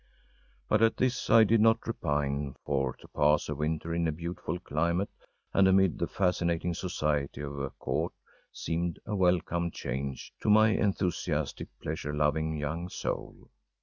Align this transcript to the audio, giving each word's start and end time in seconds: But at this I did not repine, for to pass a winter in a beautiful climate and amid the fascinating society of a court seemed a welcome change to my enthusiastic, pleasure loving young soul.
But 0.67 0.81
at 0.81 0.97
this 0.97 1.29
I 1.29 1.43
did 1.43 1.61
not 1.61 1.85
repine, 1.85 2.55
for 2.65 2.93
to 2.93 3.07
pass 3.09 3.47
a 3.47 3.53
winter 3.53 3.93
in 3.93 4.07
a 4.07 4.11
beautiful 4.11 4.57
climate 4.57 5.11
and 5.53 5.67
amid 5.67 5.99
the 5.99 6.07
fascinating 6.07 6.73
society 6.73 7.41
of 7.41 7.59
a 7.59 7.69
court 7.69 8.13
seemed 8.51 8.97
a 9.05 9.15
welcome 9.15 9.69
change 9.69 10.33
to 10.39 10.49
my 10.49 10.69
enthusiastic, 10.69 11.67
pleasure 11.83 12.15
loving 12.15 12.57
young 12.57 12.89
soul. 12.89 13.51